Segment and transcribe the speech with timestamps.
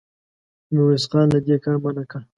[0.65, 2.21] خو ميرويس خان له دې کاره منع کړ.